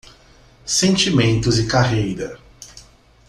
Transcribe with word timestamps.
Sentimentos 0.65 1.59
e 1.59 1.67
carreira 1.67 2.39